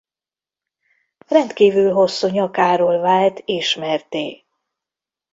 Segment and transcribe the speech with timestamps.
[1.27, 4.45] Rendkívül hosszú nyakáról vált ismertté.